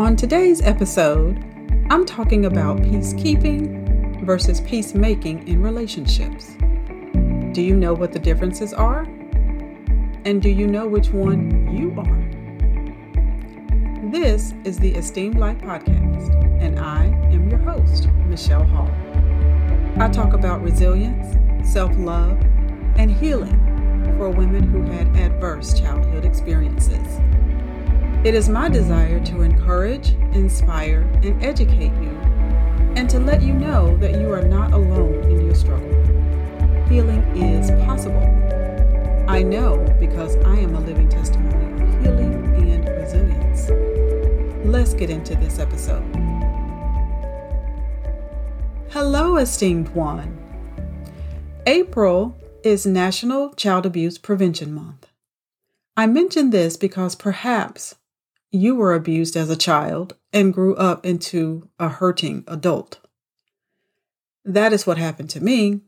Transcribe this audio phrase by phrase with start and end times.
[0.00, 1.44] On today's episode,
[1.90, 6.56] I'm talking about peacekeeping versus peacemaking in relationships.
[7.52, 9.02] Do you know what the differences are?
[10.24, 14.10] And do you know which one you are?
[14.10, 16.32] This is the Esteemed Life Podcast,
[16.62, 18.90] and I am your host, Michelle Hall.
[19.98, 21.36] I talk about resilience,
[21.70, 22.40] self love,
[22.96, 23.60] and healing
[24.16, 27.20] for women who had adverse childhood experiences.
[28.22, 32.14] It is my desire to encourage, inspire, and educate you,
[32.94, 35.88] and to let you know that you are not alone in your struggle.
[36.86, 38.20] Healing is possible.
[39.26, 43.70] I know because I am a living testimony of healing and resilience.
[44.66, 46.04] Let's get into this episode.
[48.90, 50.36] Hello, esteemed one.
[51.66, 55.06] April is National Child Abuse Prevention Month.
[55.96, 57.94] I mention this because perhaps
[58.50, 62.98] you were abused as a child and grew up into a hurting adult.
[64.44, 65.80] That is what happened to me.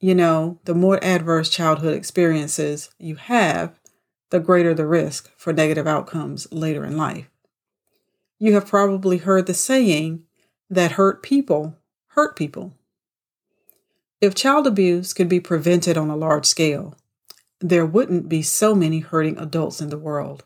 [0.00, 3.78] You know, the more adverse childhood experiences you have,
[4.30, 7.28] the greater the risk for negative outcomes later in life.
[8.38, 10.22] You have probably heard the saying
[10.68, 11.76] that hurt people
[12.08, 12.72] hurt people.
[14.20, 16.96] If child abuse could be prevented on a large scale,
[17.60, 20.44] there wouldn't be so many hurting adults in the world.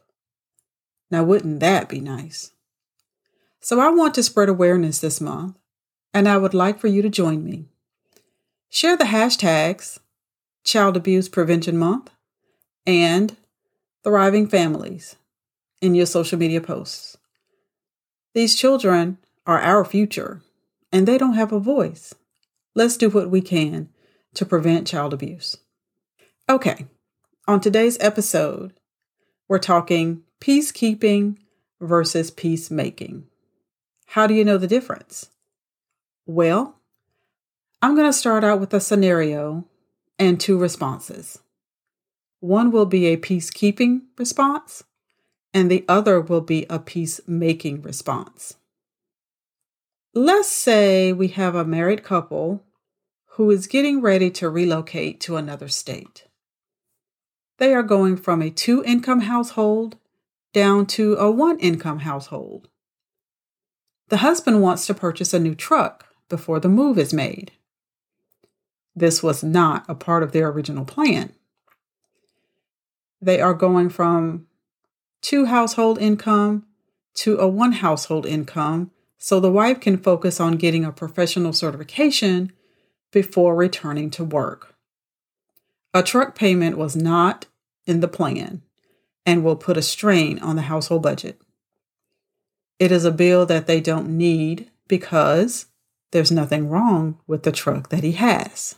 [1.10, 2.52] Now, wouldn't that be nice?
[3.60, 5.56] So, I want to spread awareness this month,
[6.14, 7.66] and I would like for you to join me.
[8.68, 9.98] Share the hashtags
[10.64, 12.10] Child Abuse Prevention Month
[12.86, 13.36] and
[14.04, 15.16] Thriving Families
[15.82, 17.16] in your social media posts.
[18.34, 20.42] These children are our future,
[20.92, 22.14] and they don't have a voice.
[22.74, 23.88] Let's do what we can
[24.34, 25.56] to prevent child abuse.
[26.48, 26.86] Okay,
[27.48, 28.74] on today's episode,
[29.48, 31.36] we're talking peacekeeping
[31.80, 33.26] versus peacemaking.
[34.06, 35.30] How do you know the difference?
[36.26, 36.76] Well,
[37.82, 39.66] I'm going to start out with a scenario
[40.18, 41.38] and two responses.
[42.40, 44.82] One will be a peacekeeping response,
[45.52, 48.56] and the other will be a peacemaking response.
[50.14, 52.64] Let's say we have a married couple
[53.34, 56.26] who is getting ready to relocate to another state.
[57.58, 59.96] They are going from a two income household
[60.52, 62.68] down to a one income household.
[64.08, 67.52] The husband wants to purchase a new truck before the move is made.
[68.94, 71.32] This was not a part of their original plan.
[73.22, 74.46] They are going from
[75.20, 76.66] two household income
[77.14, 82.52] to a one household income so the wife can focus on getting a professional certification
[83.12, 84.74] before returning to work.
[85.92, 87.46] A truck payment was not
[87.86, 88.62] in the plan
[89.30, 91.40] and will put a strain on the household budget.
[92.80, 95.66] It is a bill that they don't need because
[96.10, 98.74] there's nothing wrong with the truck that he has.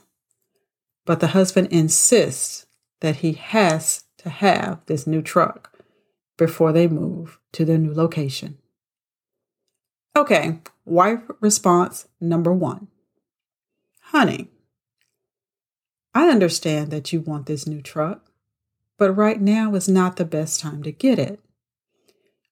[1.06, 2.66] But the husband insists
[3.00, 5.72] that he has to have this new truck
[6.36, 8.58] before they move to their new location.
[10.14, 12.88] Okay, wife response number one
[14.02, 14.48] Honey,
[16.12, 18.31] I understand that you want this new truck
[19.02, 21.40] but right now is not the best time to get it.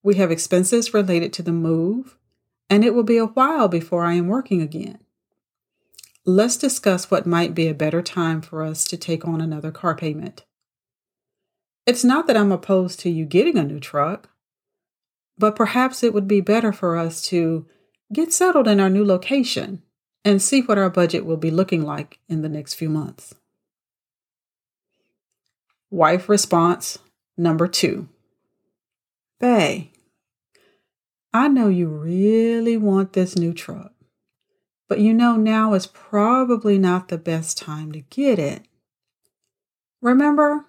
[0.03, 2.17] We have expenses related to the move,
[2.69, 4.99] and it will be a while before I am working again.
[6.27, 9.95] Let's discuss what might be a better time for us to take on another car
[9.95, 10.45] payment.
[11.87, 14.29] It's not that I'm opposed to you getting a new truck,
[15.39, 17.65] but perhaps it would be better for us to
[18.13, 19.83] get settled in our new location
[20.25, 23.37] and see what our budget will be looking like in the next few months.
[25.91, 26.99] Wife response
[27.37, 28.09] number two
[29.41, 29.91] Bay,
[31.33, 33.93] I know you really want this new truck,
[34.89, 38.63] but you know now is probably not the best time to get it.
[40.01, 40.67] Remember,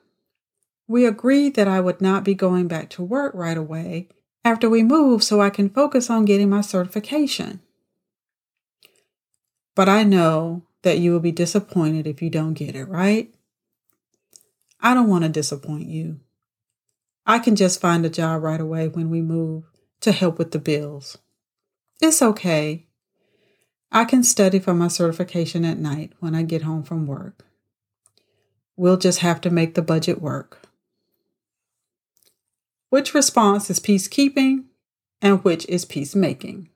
[0.88, 4.08] we agreed that I would not be going back to work right away
[4.44, 7.62] after we move so I can focus on getting my certification.
[9.76, 13.32] But I know that you will be disappointed if you don't get it, right?
[14.82, 16.20] I don't want to disappoint you.
[17.26, 19.66] I can just find a job right away when we move
[20.02, 21.18] to help with the bills.
[22.02, 22.88] It's okay.
[23.92, 27.46] I can study for my certification at night when I get home from work.
[28.76, 30.62] We'll just have to make the budget work.
[32.90, 34.66] Which response is peacekeeping
[35.22, 36.70] and which is peacemaking?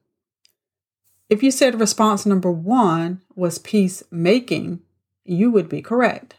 [1.30, 4.82] If you said response number one was peacemaking,
[5.24, 6.36] you would be correct.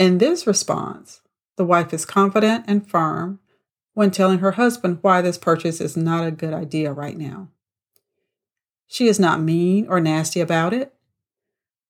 [0.00, 1.20] In this response,
[1.58, 3.38] the wife is confident and firm
[3.92, 7.48] when telling her husband why this purchase is not a good idea right now.
[8.86, 10.94] She is not mean or nasty about it,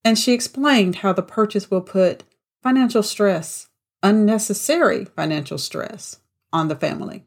[0.04, 2.24] and she explained how the purchase will put
[2.64, 3.68] financial stress,
[4.02, 6.18] unnecessary financial stress,
[6.52, 7.26] on the family.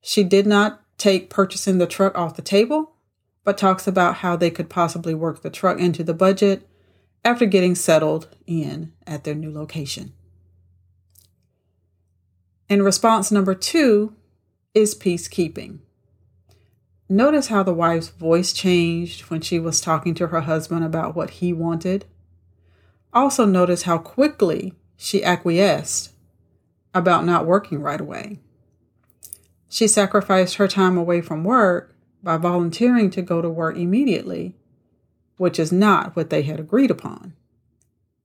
[0.00, 2.94] She did not take purchasing the truck off the table,
[3.44, 6.66] but talks about how they could possibly work the truck into the budget
[7.28, 10.14] after getting settled in at their new location.
[12.70, 14.14] And response number two
[14.72, 15.80] is peacekeeping.
[17.06, 21.28] Notice how the wife's voice changed when she was talking to her husband about what
[21.30, 22.06] he wanted.
[23.12, 26.12] Also, notice how quickly she acquiesced
[26.94, 28.38] about not working right away.
[29.68, 34.56] She sacrificed her time away from work by volunteering to go to work immediately,
[35.38, 37.32] which is not what they had agreed upon.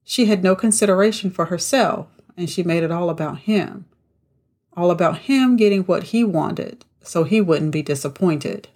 [0.04, 3.86] She had no consideration for herself, and she made it all about him,
[4.76, 8.68] all about him getting what he wanted so he wouldn't be disappointed.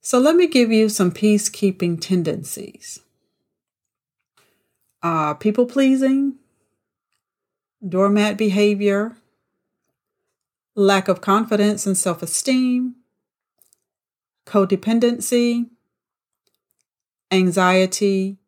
[0.00, 3.00] So let me give you some peacekeeping tendencies
[5.02, 6.34] uh, people pleasing,
[7.86, 9.16] doormat behavior,
[10.74, 12.96] lack of confidence and self esteem,
[14.46, 15.68] codependency,
[17.30, 18.38] anxiety,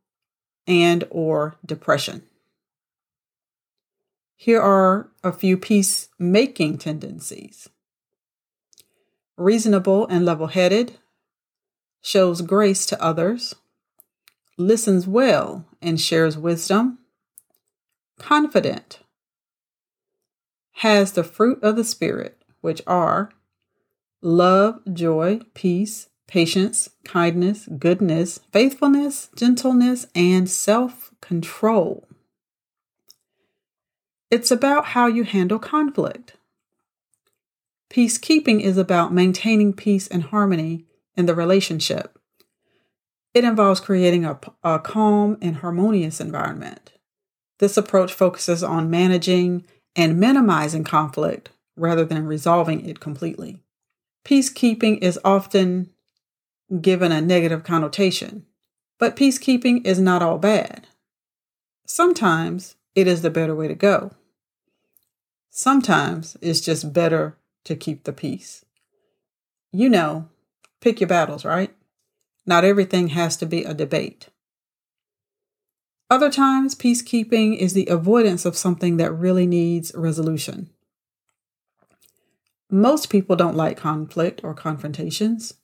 [0.66, 2.22] and or depression.
[4.36, 7.68] Here are a few peace-making tendencies.
[9.36, 10.98] Reasonable and level headed,
[12.02, 13.54] shows grace to others,
[14.56, 16.98] listens well and shares wisdom,
[18.18, 19.00] confident,
[20.72, 23.30] has the fruit of the Spirit, which are
[24.20, 32.06] love, joy, peace, patience, kindness, goodness, faithfulness, gentleness, and self control.
[34.30, 36.36] It's about how you handle conflict.
[37.90, 40.84] Peacekeeping is about maintaining peace and harmony
[41.16, 42.16] in the relationship.
[43.34, 46.92] It involves creating a, a calm and harmonious environment.
[47.58, 49.64] This approach focuses on managing
[49.96, 53.64] and minimizing conflict rather than resolving it completely.
[54.24, 55.90] Peacekeeping is often
[56.80, 58.46] given a negative connotation,
[58.98, 60.86] but peacekeeping is not all bad.
[61.86, 64.12] Sometimes it is the better way to go.
[65.50, 68.64] Sometimes it's just better to keep the peace.
[69.72, 70.28] You know,
[70.80, 71.74] Pick your battles, right?
[72.46, 74.28] Not everything has to be a debate.
[76.08, 80.70] Other times, peacekeeping is the avoidance of something that really needs resolution.
[82.70, 85.54] Most people don't like conflict or confrontations.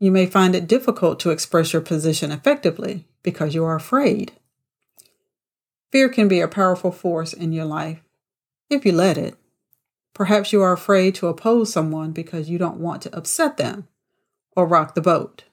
[0.00, 4.32] You may find it difficult to express your position effectively because you are afraid.
[5.90, 8.00] Fear can be a powerful force in your life
[8.70, 9.36] if you let it.
[10.14, 13.88] Perhaps you are afraid to oppose someone because you don't want to upset them
[14.54, 15.44] or rock the boat.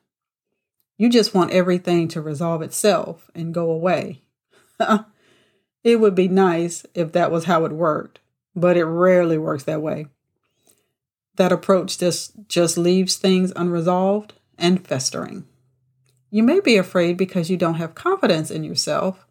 [0.97, 4.21] You just want everything to resolve itself and go away.
[5.83, 8.19] it would be nice if that was how it worked,
[8.55, 10.07] but it rarely works that way.
[11.35, 15.45] That approach just, just leaves things unresolved and festering.
[16.29, 19.25] You may be afraid because you don't have confidence in yourself,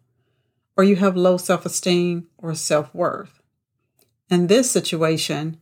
[0.77, 3.41] or you have low self esteem or self worth.
[4.29, 5.57] In this situation,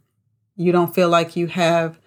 [0.55, 1.99] you don't feel like you have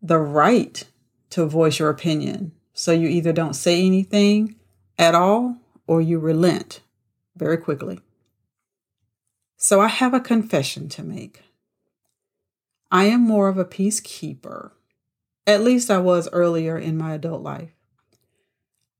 [0.00, 0.84] the right
[1.30, 2.52] to voice your opinion.
[2.72, 4.56] So you either don't say anything
[4.98, 6.80] at all or you relent
[7.36, 8.00] very quickly.
[9.56, 11.42] So I have a confession to make.
[12.90, 14.70] I am more of a peacekeeper.
[15.46, 17.70] At least I was earlier in my adult life.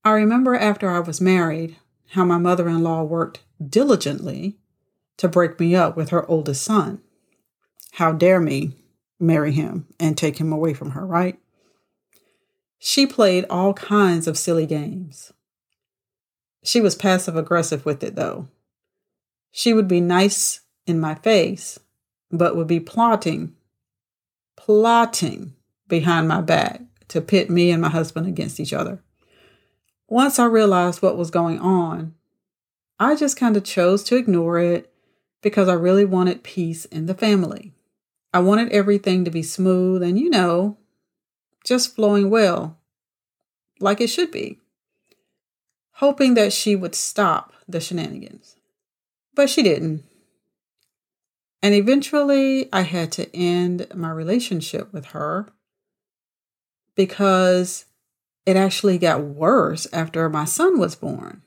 [0.04, 1.76] I remember after I was married
[2.10, 4.58] how my mother in law worked diligently
[5.16, 7.00] to break me up with her oldest son.
[7.92, 8.76] How dare me
[9.18, 11.38] marry him and take him away from her, right?
[12.78, 15.32] She played all kinds of silly games.
[16.62, 18.48] She was passive aggressive with it, though.
[19.50, 21.78] She would be nice in my face,
[22.30, 23.54] but would be plotting,
[24.66, 25.54] plotting
[25.86, 29.00] behind my back to pit me and my husband against each other.
[30.08, 32.14] Once I realized what was going on,
[32.98, 34.92] I just kind of chose to ignore it
[35.40, 37.74] because I really wanted peace in the family.
[38.34, 40.78] I wanted everything to be smooth and, you know,
[41.64, 42.76] just flowing well,
[43.78, 44.58] like it should be,
[45.92, 48.56] hoping that she would stop the shenanigans.
[49.32, 50.02] But she didn't.
[51.66, 55.48] And eventually, I had to end my relationship with her
[56.94, 57.86] because
[58.46, 61.42] it actually got worse after my son was born.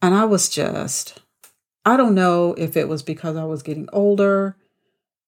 [0.00, 1.20] And I was just,
[1.84, 4.56] I don't know if it was because I was getting older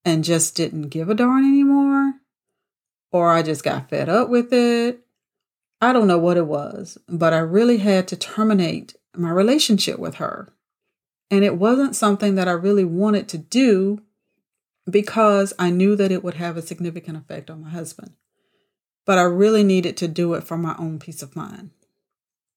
[0.05, 2.15] and just didn't give a darn anymore,
[3.11, 5.01] or I just got fed up with it.
[5.81, 10.15] I don't know what it was, but I really had to terminate my relationship with
[10.15, 10.53] her.
[11.29, 14.01] And it wasn't something that I really wanted to do
[14.91, 18.13] because I knew that it would have a significant effect on my husband.
[19.05, 21.71] But I really needed to do it for my own peace of mind.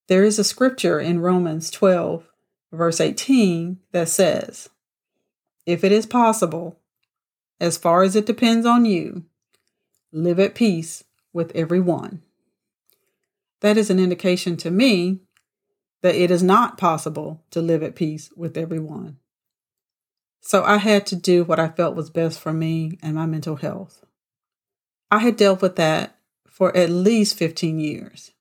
[0.08, 2.30] There is a scripture in Romans 12,
[2.72, 4.70] verse 18, that says,
[5.66, 6.80] If it is possible,
[7.60, 9.26] as far as it depends on you,
[10.12, 11.04] live at peace
[11.34, 12.22] with everyone.
[13.62, 15.22] That is an indication to me
[16.02, 19.18] that it is not possible to live at peace with everyone.
[20.46, 23.56] So I had to do what I felt was best for me and my mental
[23.56, 24.06] health.
[25.10, 28.32] I had dealt with that for at least 15 years.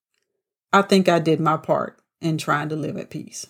[0.70, 3.46] I think I did my part in trying to live at peace.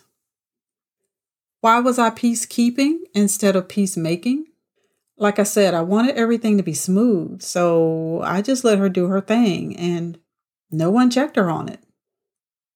[1.59, 4.45] Why was I peacekeeping instead of peacemaking?
[5.17, 9.07] Like I said, I wanted everything to be smooth, so I just let her do
[9.07, 10.17] her thing and
[10.71, 11.81] no one checked her on it.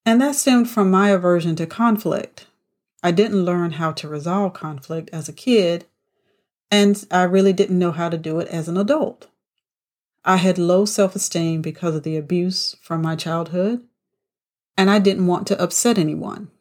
[0.06, 2.48] And that stemmed from my aversion to conflict.
[3.02, 5.86] I didn't learn how to resolve conflict as a kid,
[6.70, 9.28] and I really didn't know how to do it as an adult.
[10.26, 13.84] I had low self esteem because of the abuse from my childhood,
[14.78, 16.52] and I didn't want to upset anyone.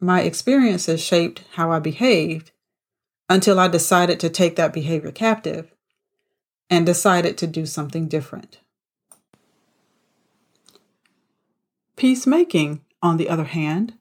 [0.00, 2.50] My experiences shaped how I behaved
[3.28, 5.72] until I decided to take that behavior captive
[6.70, 8.60] and decided to do something different.
[11.96, 13.94] Peacemaking, on the other hand,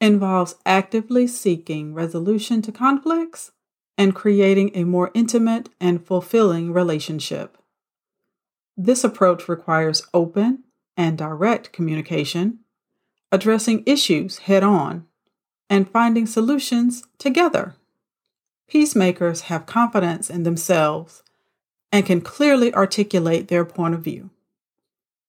[0.00, 3.52] involves actively seeking resolution to conflicts
[3.98, 7.58] and creating a more intimate and fulfilling relationship.
[8.76, 10.64] This approach requires open
[10.96, 12.60] and direct communication,
[13.30, 15.06] addressing issues head on,
[15.68, 17.74] and finding solutions together.
[18.68, 21.22] Peacemakers have confidence in themselves
[21.92, 24.30] and can clearly articulate their point of view.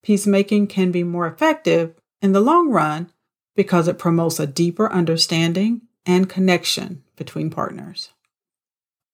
[0.04, 3.12] Peacemaking can be more effective in the long run
[3.56, 8.10] because it promotes a deeper understanding and connection between partners.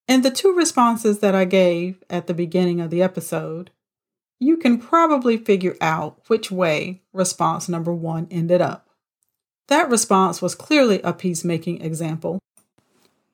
[0.08, 3.72] In the two responses that I gave at the beginning of the episode,
[4.40, 8.90] you can probably figure out which way response number one ended up.
[9.68, 12.40] That response was clearly a peacemaking example.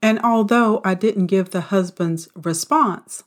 [0.01, 3.24] And although I didn't give the husband's response,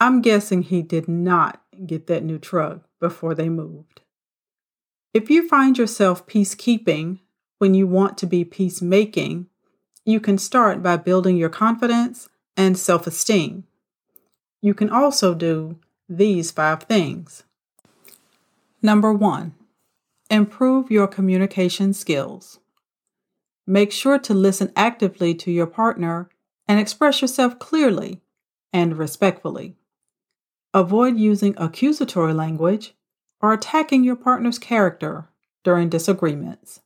[0.00, 4.00] I'm guessing he did not get that new truck before they moved.
[5.14, 7.18] If you find yourself peacekeeping
[7.58, 9.46] when you want to be peacemaking,
[10.04, 13.64] you can start by building your confidence and self esteem.
[14.60, 17.44] You can also do these five things.
[18.82, 19.54] Number one,
[20.30, 22.60] improve your communication skills.
[23.66, 26.30] Make sure to listen actively to your partner
[26.66, 28.20] and express yourself clearly
[28.72, 29.76] and respectfully.
[30.74, 32.94] Avoid using accusatory language
[33.40, 35.28] or attacking your partner's character
[35.64, 36.80] during disagreements.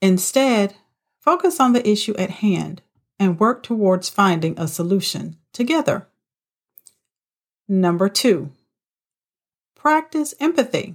[0.00, 0.74] Instead,
[1.18, 2.82] focus on the issue at hand
[3.18, 6.06] and work towards finding a solution together.
[7.68, 8.50] Number two,
[9.74, 10.94] practice empathy.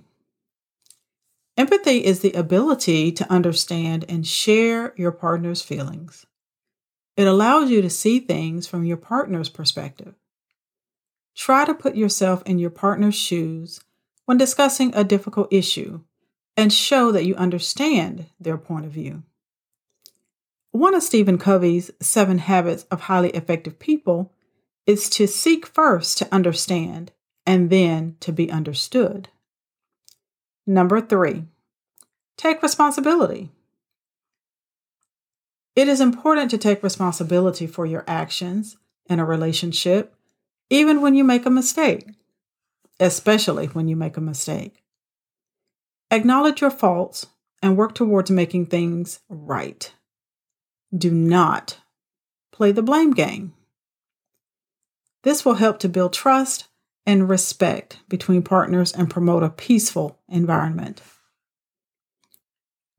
[1.57, 6.25] Empathy is the ability to understand and share your partner's feelings.
[7.17, 10.15] It allows you to see things from your partner's perspective.
[11.35, 13.81] Try to put yourself in your partner's shoes
[14.31, 15.99] when discussing a difficult issue
[16.55, 19.23] and show that you understand their point of view.
[20.71, 24.31] One of Stephen Covey's seven habits of highly effective people
[24.87, 27.11] is to seek first to understand
[27.45, 29.27] and then to be understood.
[30.65, 31.43] Number three,
[32.37, 33.49] take responsibility.
[35.75, 40.15] It is important to take responsibility for your actions in a relationship,
[40.69, 42.07] even when you make a mistake
[43.01, 44.83] especially when you make a mistake.
[46.09, 47.27] Acknowledge your faults
[47.61, 49.93] and work towards making things right.
[50.95, 51.79] Do not
[52.51, 53.53] play the blame game.
[55.23, 56.67] This will help to build trust
[57.05, 61.01] and respect between partners and promote a peaceful environment.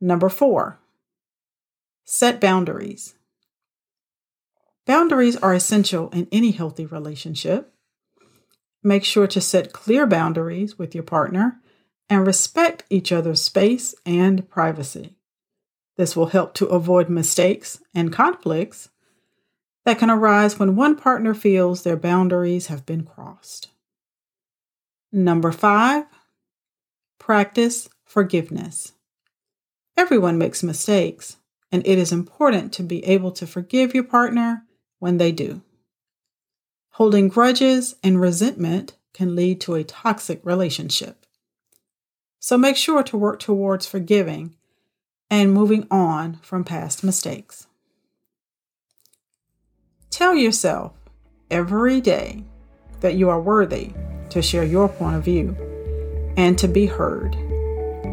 [0.00, 0.80] Number four,
[2.04, 3.14] set boundaries.
[4.84, 7.71] Boundaries are essential in any healthy relationship.
[8.82, 11.60] Make sure to set clear boundaries with your partner
[12.08, 15.16] and respect each other's space and privacy.
[15.96, 18.88] This will help to avoid mistakes and conflicts
[19.84, 23.68] that can arise when one partner feels their boundaries have been crossed.
[25.12, 26.06] Number five,
[27.18, 28.92] practice forgiveness.
[29.96, 31.36] Everyone makes mistakes,
[31.70, 34.64] and it is important to be able to forgive your partner
[34.98, 35.62] when they do.
[36.96, 41.24] Holding grudges and resentment can lead to a toxic relationship.
[42.38, 44.56] So make sure to work towards forgiving
[45.30, 47.66] and moving on from past mistakes.
[50.10, 50.92] Tell yourself
[51.50, 52.44] every day
[53.00, 53.92] that you are worthy
[54.28, 55.56] to share your point of view
[56.36, 57.32] and to be heard.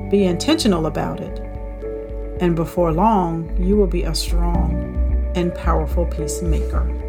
[0.10, 1.38] Be intentional about it.
[2.42, 7.09] And before long, you will be a strong and powerful peacemaker.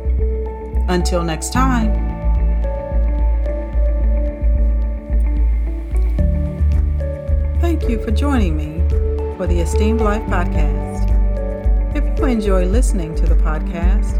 [0.90, 1.92] Until next time.
[7.60, 8.80] Thank you for joining me
[9.36, 11.06] for the Esteemed Life Podcast.
[11.94, 14.18] If you enjoy listening to the podcast,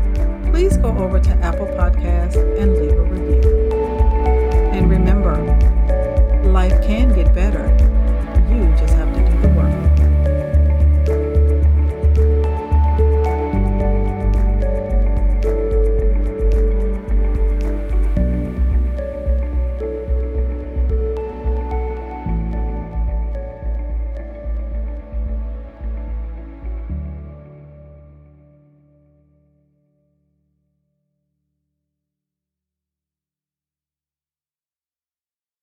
[0.52, 3.59] please go over to Apple Podcasts and